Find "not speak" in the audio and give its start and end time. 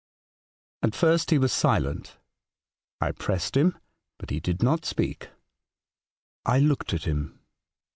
4.63-5.29